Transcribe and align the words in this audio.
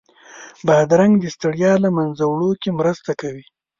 بادرنګ 0.65 1.13
د 1.19 1.25
ستړیا 1.35 1.71
له 1.83 1.89
منځه 1.97 2.23
وړو 2.27 2.51
کې 2.61 2.69
مرسته 2.79 3.11
کوي. 3.21 3.45